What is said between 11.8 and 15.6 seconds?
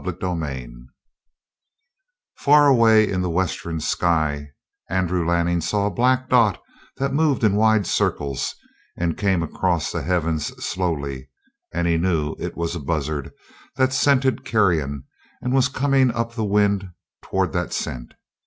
he knew it was a buzzard that scented carrion and